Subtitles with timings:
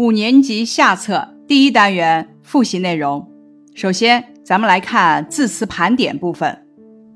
[0.00, 3.30] 五年级下册第一单元复习内容。
[3.74, 6.66] 首先，咱们来看字词盘点部分。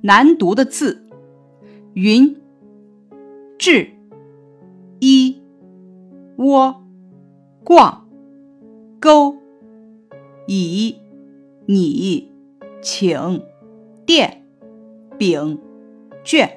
[0.02, 1.02] 难读的字：
[1.94, 2.36] 云、
[3.56, 3.88] 至、
[5.00, 5.40] 一、
[6.36, 6.84] 窝、
[7.64, 8.06] 逛、
[9.00, 9.34] 钩、
[10.46, 10.94] 以、
[11.64, 12.30] 你、
[12.82, 13.42] 请、
[14.04, 14.44] 电、
[15.16, 15.58] 饼、
[16.22, 16.50] 卷。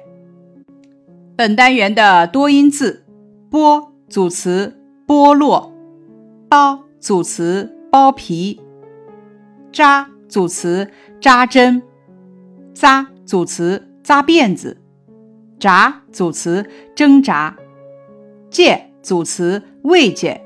[1.34, 3.06] 本单元的多音字：
[3.50, 5.72] 剥组词：剥落。
[6.48, 8.58] 包组词包皮，
[9.70, 11.82] 扎组词扎针，
[12.74, 14.80] 扎组词扎辫子，
[15.60, 16.66] 扎组词
[16.96, 17.54] 挣扎，
[18.48, 20.40] 戒组词慰藉，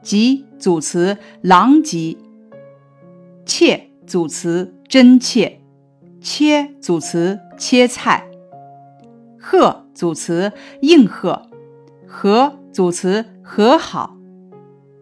[0.00, 2.16] 急组词狼藉，
[3.44, 5.60] 切组词真切，
[6.20, 8.28] 切组词切菜，
[9.40, 10.52] 贺组词
[10.82, 11.50] 应和，
[12.06, 14.16] 和组词和好。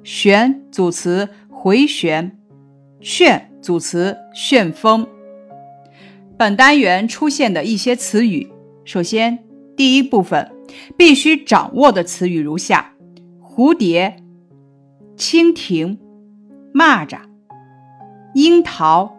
[0.02, 2.38] 旋组词回旋，
[3.00, 5.06] 旋组词旋风。
[6.38, 8.50] 本单元出现的一些词语，
[8.84, 9.38] 首先
[9.76, 10.50] 第一部分
[10.96, 12.94] 必须掌握的词语如下：
[13.42, 14.16] 蝴蝶、
[15.16, 15.98] 蜻蜓、
[16.72, 17.18] 蚂蚱、
[18.34, 19.14] 樱桃、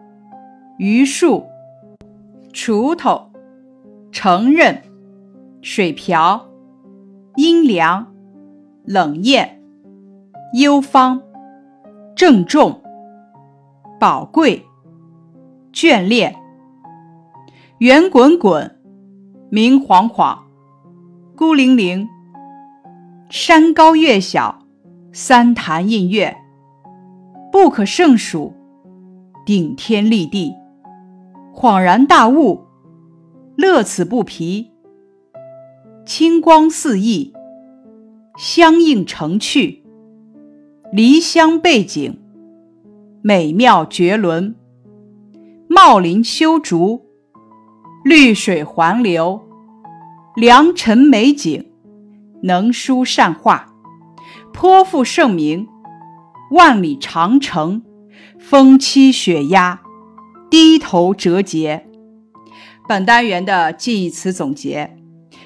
[0.78, 1.46] 榆树、
[2.52, 3.30] 锄头、
[4.10, 4.82] 承认、
[5.60, 6.50] 水瓢、
[7.36, 8.12] 阴凉、
[8.84, 9.61] 冷艳。
[10.52, 11.22] 幽芳、
[12.14, 12.82] 郑重、
[13.98, 14.62] 宝贵、
[15.72, 16.36] 眷恋、
[17.78, 18.78] 圆滚滚、
[19.48, 20.44] 明晃晃、
[21.34, 22.06] 孤零零、
[23.30, 24.66] 山高月小、
[25.10, 26.36] 三潭印月、
[27.50, 28.52] 不可胜数、
[29.46, 30.52] 顶天立地、
[31.54, 32.60] 恍然大悟、
[33.56, 34.70] 乐此不疲、
[36.04, 37.32] 清光四溢、
[38.36, 39.81] 相映成趣。
[40.94, 42.18] 离乡背景，
[43.22, 44.54] 美妙绝伦；
[45.66, 47.06] 茂林修竹，
[48.04, 49.40] 绿水环流；
[50.36, 51.64] 良辰美景，
[52.42, 53.68] 能书善画；
[54.52, 55.66] 颇负盛名，
[56.50, 57.80] 万里长城；
[58.38, 59.80] 风栖雪压，
[60.50, 61.86] 低头折节。
[62.86, 64.94] 本单元的近义词总结：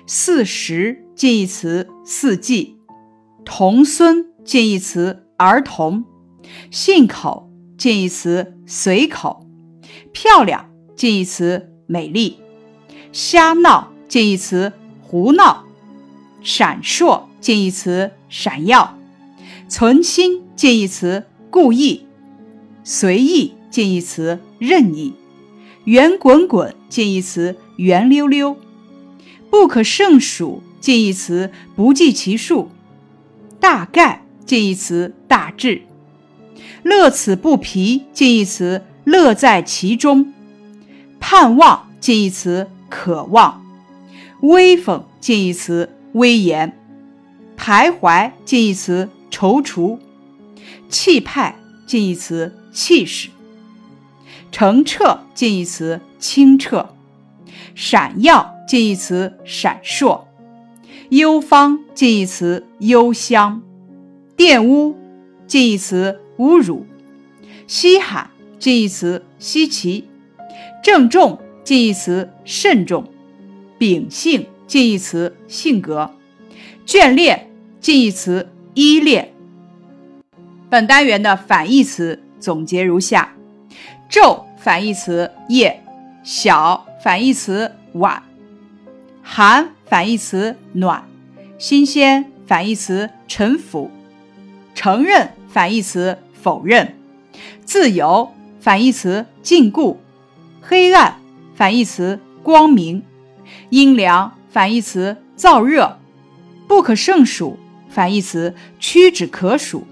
[0.09, 2.81] 四时近义词四季，
[3.45, 5.23] 童孙近义词。
[5.39, 6.05] 儿童，
[6.71, 9.47] 信口近义词随口，
[10.13, 12.39] 漂亮近义词美丽，
[13.13, 15.65] 瞎闹近义词胡闹，
[16.43, 18.97] 闪烁近义词闪耀，
[19.69, 22.07] 存心近义词故意，
[22.83, 25.13] 随意近义词任意，
[25.85, 28.57] 圆滚滚近义词圆溜溜，
[29.51, 32.71] 不可胜数近义词不计其数，
[33.61, 34.26] 大概。
[34.47, 35.83] 近义词大致，
[36.85, 40.33] 乐此不疲近义词乐在其中，
[41.19, 43.67] 盼望近义词渴望，
[44.43, 46.79] 威风近义词威严，
[47.59, 49.99] 徘徊近义词踌躇，
[50.89, 53.31] 气派近义词气势，
[54.53, 56.95] 澄澈近义词清澈，
[57.75, 60.21] 闪耀近义词闪烁，
[61.09, 63.61] 幽芳近义词幽香。
[64.37, 64.95] 玷污
[65.47, 66.85] 近义词侮辱，
[67.67, 70.05] 稀罕近义词稀奇，
[70.83, 73.05] 郑重近义词慎重，
[73.79, 76.11] 秉性近义词性格，
[76.85, 79.33] 眷恋近义词依恋。
[80.69, 83.35] 本单元的反义词总结如下：
[84.11, 85.81] 昼反义词夜，
[86.23, 88.23] 小反义词晚，
[89.23, 91.03] 寒反义词暖，
[91.57, 93.91] 新鲜反义词陈腐。
[94.77, 96.95] 承认反义词否认，
[97.65, 99.97] 自由反义词禁锢，
[100.61, 101.17] 黑暗
[101.57, 103.03] 反义词光明，
[103.71, 105.97] 阴凉反义词燥热，
[106.69, 109.85] 不可胜数反义词屈指可数，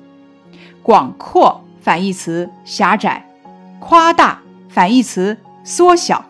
[0.83, 3.27] 广阔反义词狭窄，
[3.81, 6.27] 夸大反义词缩小，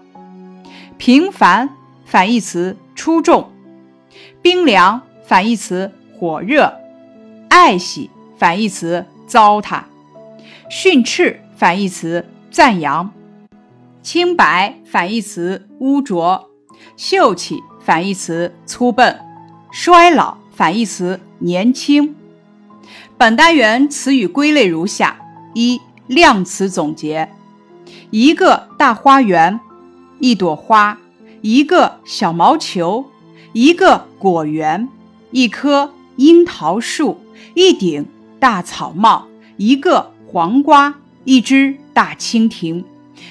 [0.97, 1.69] 平凡
[2.07, 3.51] 反义词出众，
[4.41, 6.73] 冰凉反义词火热，
[7.49, 8.11] 爱惜。
[8.45, 9.85] 反义词糟蹋，
[10.69, 13.11] 训斥反义词赞扬，
[14.03, 16.51] 清白反义词污浊，
[16.95, 19.19] 秀气反义词粗笨，
[19.73, 22.15] 衰老反义词年轻。
[23.17, 25.17] 本单元词语归类如下：
[25.55, 27.31] 一、量词总结，
[28.11, 29.59] 一个大花园，
[30.19, 30.99] 一朵花，
[31.41, 33.07] 一个小毛球，
[33.55, 34.87] 一个果园，
[35.31, 37.19] 一棵樱桃树，
[37.55, 38.07] 一顶。
[38.45, 39.27] 大草帽，
[39.57, 42.85] 一个黄瓜，一只大蜻蜓，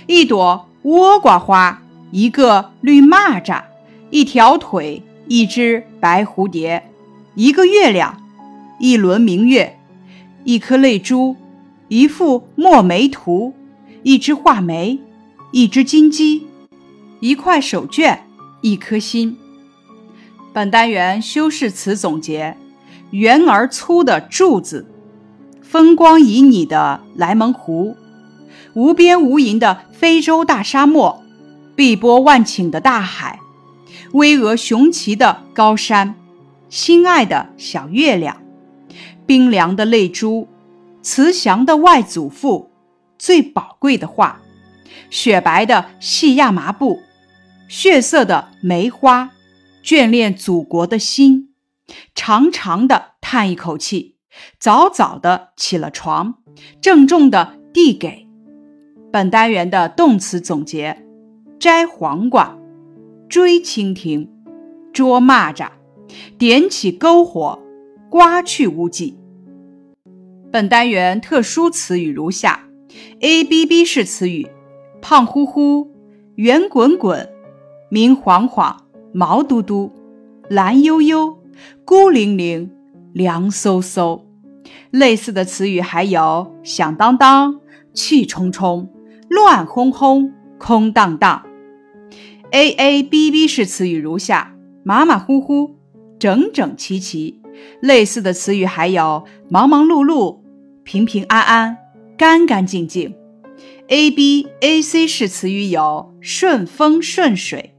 [0.07, 3.61] 一朵倭瓜花，一个绿蚂蚱，
[4.09, 6.89] 一条腿，一只白蝴蝶，
[7.35, 8.23] 一个月亮，
[8.79, 9.77] 一轮明月，
[10.45, 11.35] 一颗泪珠，
[11.89, 13.53] 一幅墨梅图，
[14.01, 14.97] 一只画眉，
[15.51, 16.47] 一只金鸡，
[17.19, 18.17] 一块手绢，
[18.61, 19.37] 一颗心。
[20.51, 22.57] 本单元修饰词总结：
[23.11, 24.87] 圆而粗的柱子，
[25.73, 27.97] 风光旖旎的莱蒙湖，
[28.75, 31.23] 无边无垠的非洲大沙漠，
[31.75, 33.39] 碧波万顷的大海，
[34.11, 36.13] 巍峨雄奇的高山，
[36.69, 38.37] 心爱的小月亮，
[39.25, 40.47] 冰凉的泪珠，
[41.01, 42.69] 慈祥的外祖父，
[43.17, 44.41] 最宝贵的画，
[45.09, 47.01] 雪白的细亚麻布，
[47.67, 49.31] 血色的梅花。
[49.83, 51.49] 眷恋祖国的心，
[52.13, 54.12] 长长的叹一口气，
[54.59, 56.35] 早早的起了床，
[56.81, 58.27] 郑重的递给。
[59.11, 61.05] 本单元的动词总结：
[61.59, 62.57] 摘黄瓜、
[63.29, 64.29] 追蜻蜓、
[64.91, 65.69] 捉蚂蚱、
[66.37, 67.59] 点起篝火、
[68.09, 69.17] 刮去污迹。
[70.51, 72.67] 本单元特殊词语如下
[73.21, 74.47] ：A、B、B 式词语：
[75.01, 75.91] 胖乎乎、
[76.35, 77.29] 圆滚滚、
[77.89, 78.79] 明晃晃。
[79.15, 79.91] 毛嘟嘟、
[80.49, 81.37] 蓝悠悠、
[81.85, 82.71] 孤零零、
[83.13, 84.22] 凉飕飕，
[84.91, 87.59] 类似的词语还有响当当、
[87.93, 88.89] 气冲冲、
[89.29, 91.43] 乱哄哄、空荡荡。
[92.51, 95.75] A A B B 式词语如下：马马虎虎、
[96.19, 97.41] 整整齐齐。
[97.79, 100.39] 类似的词语还有忙忙碌碌、
[100.83, 101.77] 平平安安、
[102.17, 103.15] 干干净净。
[103.87, 107.75] A B A C 式词语有顺风顺水。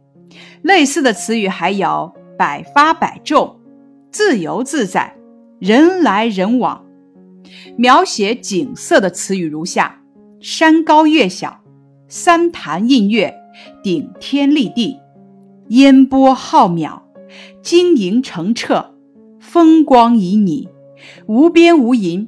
[0.63, 3.61] 类似的词语还有百发百中、
[4.11, 5.17] 自由自在、
[5.59, 6.85] 人来人往。
[7.77, 10.01] 描写景色的词语如下：
[10.41, 11.61] 山高月小、
[12.09, 13.35] 三潭印月、
[13.83, 14.99] 顶天立地、
[15.69, 17.03] 烟波浩渺、
[17.63, 18.95] 晶莹澄澈、
[19.39, 20.69] 风光旖旎、
[21.27, 22.27] 无边无垠、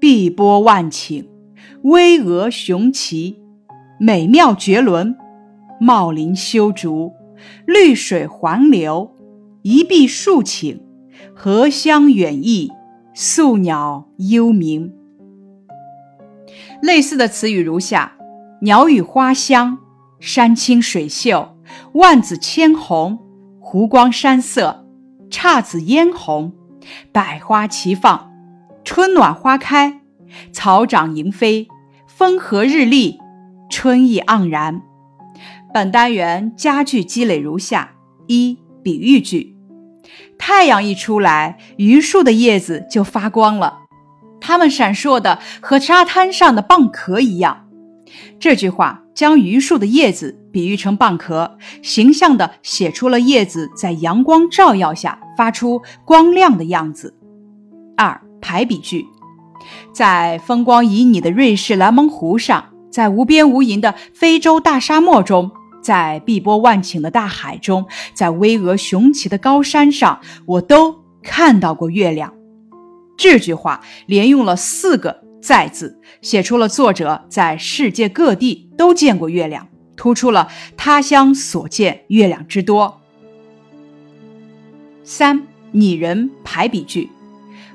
[0.00, 1.26] 碧波万顷、
[1.82, 3.40] 巍峨雄奇、
[4.00, 5.16] 美妙绝伦、
[5.80, 7.12] 茂林修竹。
[7.66, 9.14] 绿水环流，
[9.62, 10.80] 一碧数顷，
[11.40, 12.72] 荷香远溢，
[13.14, 14.92] 宿鸟幽鸣。
[16.82, 18.16] 类似的词语如下：
[18.62, 19.78] 鸟语花香，
[20.18, 21.56] 山清水秀，
[21.92, 23.20] 万紫千红，
[23.60, 24.84] 湖光山色，
[25.30, 26.52] 姹紫嫣红，
[27.12, 28.32] 百花齐放，
[28.82, 30.00] 春暖花开，
[30.50, 31.68] 草长莺飞，
[32.08, 33.16] 风和日丽，
[33.70, 34.82] 春意盎然。
[35.72, 37.92] 本单元佳句积累如下：
[38.26, 39.57] 一、比喻句。
[40.50, 43.80] 太阳一出来，榆树的叶子就发光了，
[44.40, 47.66] 它们闪烁的和沙滩上的蚌壳一样。
[48.40, 57.14] 这句话将榆树的叶子比喻成蚌壳，形象地写出了叶子在阳光照耀下发出光亮的样子。
[57.94, 59.04] 二、排比句。
[59.92, 65.50] 在风光旖旎的瑞士莱蒙湖上，在无边无垠的非洲大沙漠中。
[65.88, 72.34] 在碧波万顷的大海中，在巍峨雄奇的高山上，我都看到过月亮。
[73.16, 79.66] 这句话连用了四个“在”字，写出了作者在世界各地都见过月亮，
[79.96, 83.00] 突出了他乡所见月亮之多。
[85.02, 87.10] 三拟人排比句：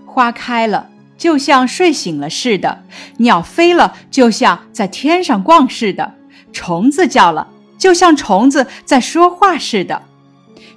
[0.05, 2.83] 花开了，就像睡醒了似的；
[3.17, 6.11] 鸟飞了，就像在天上逛似的；
[6.51, 7.47] 虫子叫了。
[7.77, 10.03] 就像虫子在说话似的，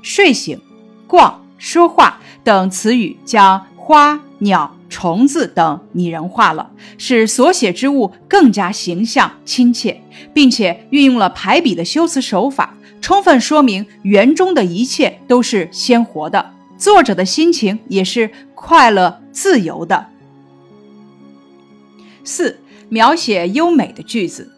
[0.03, 0.61] 睡醒、
[1.07, 10.03] 逛、说话等词语将花、鸟、虫子等拟人化了，使所写之物更加形象亲切，
[10.35, 20.07] 并且运用了排比的修辞手法，充分说明园中的一切都是鲜活的，作者的心情也是快乐自由的。
[22.25, 24.51] 四、描写优美的句子，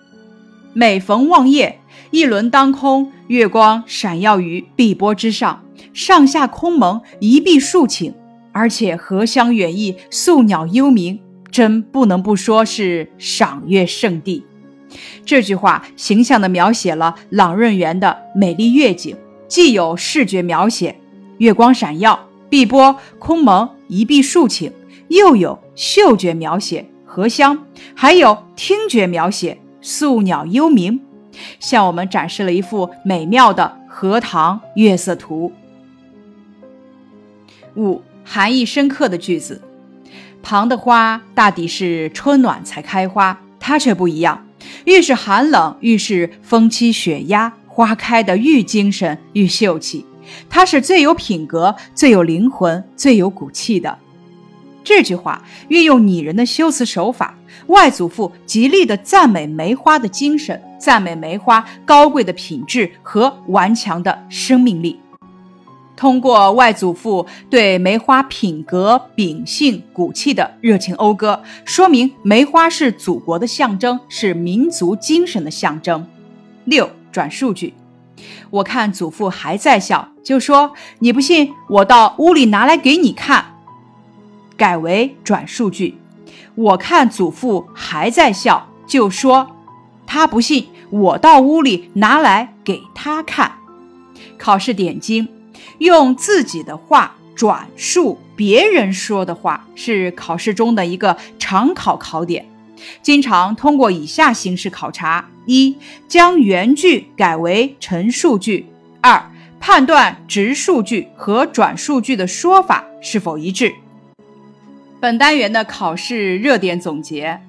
[0.72, 1.80] 每逢望夜。
[2.10, 5.62] 一轮当空，月光闪耀于碧波之上，
[5.92, 8.12] 上下空蒙，一碧数顷，
[8.52, 14.44] 而且荷香远溢，宿鸟幽鸣，真不能不说是赏月圣地。
[15.26, 19.14] 这句话形象地描写了朗润园的美丽月景，
[19.46, 20.98] 既有视觉描写，
[21.36, 24.72] 月光闪耀，碧波空蒙，一碧数顷，
[25.08, 30.98] 又有嗅觉描写，荷香，还有听觉描写，宿鸟幽鸣。
[31.60, 35.52] 向我们展示了一幅美妙的荷塘月色图。
[37.76, 39.62] 五含义深刻的句子：
[40.42, 44.44] 旁的花大抵是春暖才开花，它却不一样。
[44.84, 50.04] 越是寒冷，越是风欺雪压，花开的愈精神愈秀气。
[50.50, 53.98] 它是最有品格、最有灵魂、最有骨气的。
[54.84, 64.98] 这句话运用拟人的修辞手法，外祖父极力的赞美梅花的精神，赞美梅花高贵的品质和顽强的生命力。
[65.96, 76.06] 通过外祖父对梅花品格、秉性、骨气的热情讴歌，说明梅花是祖国的象征，是民族精神的象征。
[76.66, 77.74] 六转述句，
[78.50, 83.44] 我看祖父还在笑，就说你不信，我到屋里拿来给你看。
[84.56, 85.98] 改为转述句，
[86.54, 89.50] 我看祖父还在笑，就说
[90.08, 93.52] 他不信，我到屋里拿来给他看。
[94.38, 95.28] 考试点睛。
[95.78, 102.44] 用自己的话转述别人说的话，是考试中的一个常考考点，
[103.00, 105.76] 经常通过以下形式考察：一、
[106.08, 108.64] 将原句改为陈述句；
[109.00, 113.72] 二、判断直述句和转述句的说法是否一致。
[114.98, 117.40] 本单元的考试热点总结：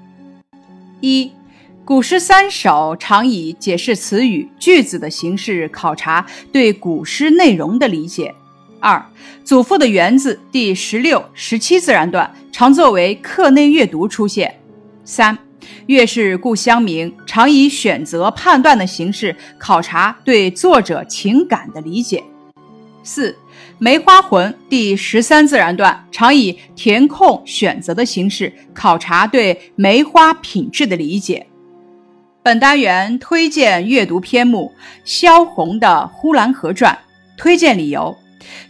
[0.99, 1.31] 一。
[1.85, 8.33] 古诗三首常以解释词语、句子的形式考察对古诗内容的理解。
[8.79, 9.03] 二，
[9.43, 14.59] 祖父的园子第十六、十七自然段常作为课内阅读出现。
[15.03, 15.35] 三，
[15.87, 22.23] 月是故乡明常以选择、判断的形式考察对作者情感的理解。
[23.01, 23.35] 四，
[23.79, 31.47] 梅花魂第十三自然段常以填空、选择的形式考察对梅花品质的理解。
[32.41, 34.71] 本单元推荐阅读篇目
[35.03, 36.93] 萧红的《呼兰河传》，
[37.37, 38.17] 推荐理由：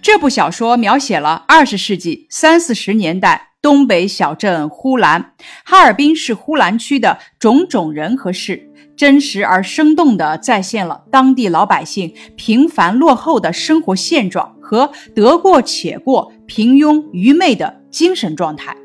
[0.01, 5.33] 这部小说描写了二十世纪三四十年代东北小镇呼兰
[5.63, 18.75] 哈尔滨市呼兰区的种种人和事，真实而生动地再现了当地老百姓平凡落后的生活现状和得过且过、平庸愚昧的精神状态。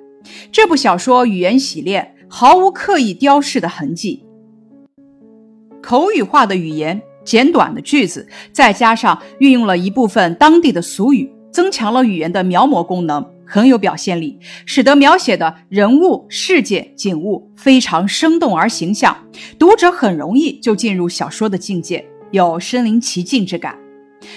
[0.53, 4.24] 这部小说语言洗练，毫无刻意雕饰的痕迹。
[5.85, 19.14] 口语化的语言，简短的句子，再加上运用了一部分当地的俗语，增强了语言的描摹功能，很有表现力，使得描写的人物、事件、景物非常生动而形象，
[19.59, 23.79] 读者很容易就进入小说的境界，有身临其境之感。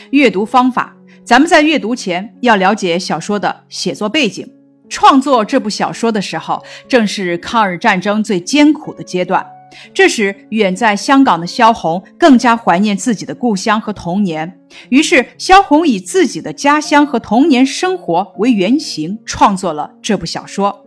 [0.09, 4.45] 阅读方法，咱们在阅读前要了解小说的写作背景。
[4.89, 9.45] 创作这部小说的时候，正是抗日战争最艰苦的阶段。
[9.93, 14.59] 这时远在香港的萧红更加怀念自己的故乡和童年。
[14.89, 20.85] 于是，萧红以自己的家乡和童年生活为原型，创作了这部小说。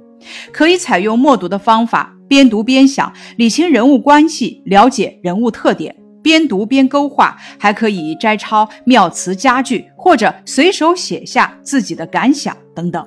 [0.52, 13.06] 可以采用默读的方法，边读边想，理清人物关系，了解人物特点；边读边勾画，还可以摘抄妙词佳句，或者随手写下自己的感想等等。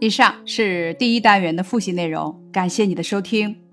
[0.00, 3.63] 以上是第一单元的复习内容，感谢你的收听。